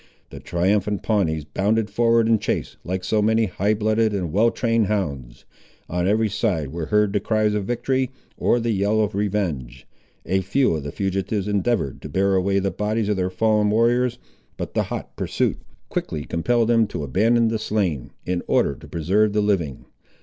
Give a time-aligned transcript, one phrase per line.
[0.31, 4.87] The triumphant Pawnees bounded forward in chase, like so many high blooded and well trained
[4.87, 5.45] hounds.
[5.87, 9.85] On every side were heard the cries of victory, or the yell of revenge.
[10.25, 14.17] A few of the fugitives endeavoured to bear away the bodies of their fallen warriors,
[14.57, 19.33] but the hot pursuit quickly compelled them to abandon the slain, in order to preserve
[19.33, 19.85] the living.